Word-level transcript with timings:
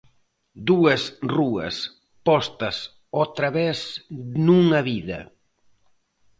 Dúas 0.69 1.01
rúas 1.35 1.75
postas 2.27 2.77
ó 3.21 3.23
través 3.37 3.79
nunha 4.45 4.79
vida. 4.91 5.19